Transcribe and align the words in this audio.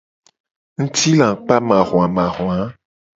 Ngutilakpamahuamahua. 0.81 2.59